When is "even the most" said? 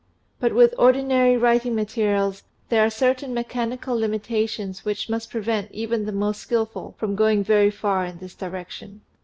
5.71-6.41